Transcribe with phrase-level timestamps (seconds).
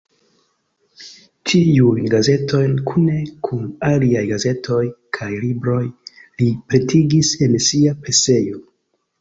[1.51, 3.17] Tiujn gazetojn kune
[3.49, 4.81] kun aliaj gazetoj
[5.19, 5.85] kaj libroj
[6.41, 8.61] li pretigis en sia presejo.